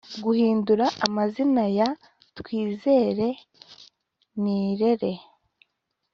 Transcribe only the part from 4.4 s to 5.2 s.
nirere